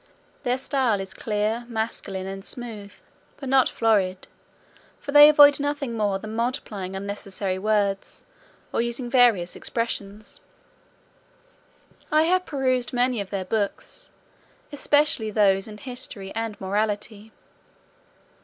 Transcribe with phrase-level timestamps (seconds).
[0.41, 2.91] Their style is clear, masculine, and smooth,
[3.37, 4.27] but not florid;
[4.99, 8.23] for they avoid nothing more than multiplying unnecessary words,
[8.73, 10.41] or using various expressions.
[12.11, 14.09] I have perused many of their books,
[14.71, 17.31] especially those in history and morality.